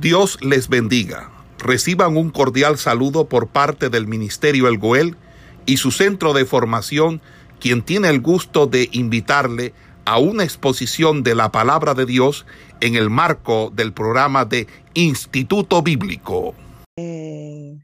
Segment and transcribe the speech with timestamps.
[0.00, 1.30] Dios les bendiga.
[1.58, 5.16] Reciban un cordial saludo por parte del Ministerio El Goel
[5.64, 7.22] y su centro de formación,
[7.60, 9.72] quien tiene el gusto de invitarle
[10.04, 12.44] a una exposición de la palabra de Dios
[12.80, 16.54] en el marco del programa de Instituto Bíblico.
[16.96, 17.78] Eh,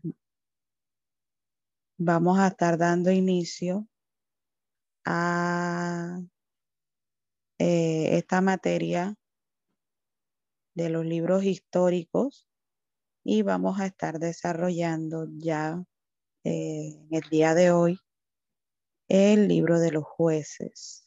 [1.99, 3.89] vamos a estar dando inicio
[5.07, 6.21] a
[7.59, 9.17] eh, esta materia
[10.75, 12.49] de los libros históricos
[13.25, 15.85] y vamos a estar desarrollando ya
[16.45, 17.99] eh, en el día de hoy
[19.09, 21.07] el libro de los jueces.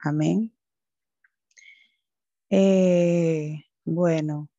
[0.00, 0.52] Amén.
[2.50, 4.50] Eh, bueno,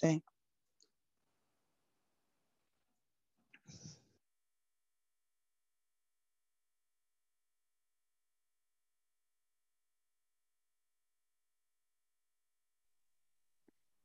[0.00, 0.22] Sí.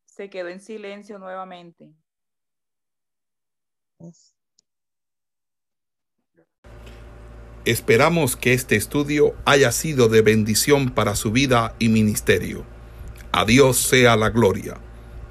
[0.05, 1.93] Se quedó en silencio nuevamente.
[7.65, 12.65] Esperamos que este estudio haya sido de bendición para su vida y ministerio.
[13.31, 14.84] A Dios sea la gloria.